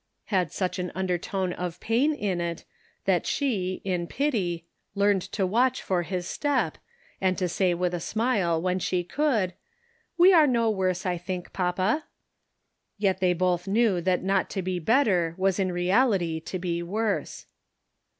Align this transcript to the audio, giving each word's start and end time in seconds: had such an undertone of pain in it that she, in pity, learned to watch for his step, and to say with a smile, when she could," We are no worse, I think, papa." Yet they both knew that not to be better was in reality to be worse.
had 0.33 0.51
such 0.51 0.79
an 0.79 0.91
undertone 0.95 1.53
of 1.53 1.79
pain 1.79 2.11
in 2.11 2.41
it 2.41 2.65
that 3.05 3.27
she, 3.27 3.83
in 3.85 4.07
pity, 4.07 4.65
learned 4.95 5.21
to 5.21 5.45
watch 5.45 5.79
for 5.79 6.01
his 6.01 6.27
step, 6.27 6.79
and 7.21 7.37
to 7.37 7.47
say 7.47 7.71
with 7.75 7.93
a 7.93 7.99
smile, 7.99 8.59
when 8.59 8.79
she 8.79 9.03
could," 9.03 9.53
We 10.17 10.33
are 10.33 10.47
no 10.47 10.71
worse, 10.71 11.05
I 11.05 11.19
think, 11.19 11.53
papa." 11.53 12.05
Yet 12.97 13.19
they 13.19 13.33
both 13.33 13.67
knew 13.67 14.01
that 14.01 14.23
not 14.23 14.49
to 14.49 14.63
be 14.63 14.79
better 14.79 15.35
was 15.37 15.59
in 15.59 15.71
reality 15.71 16.39
to 16.39 16.57
be 16.57 16.81
worse. 16.81 17.45